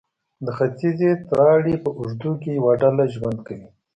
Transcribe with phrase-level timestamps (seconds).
[0.45, 3.67] د ختیځې تراړې په اوږدو کې یوه ډله ژوند کوي.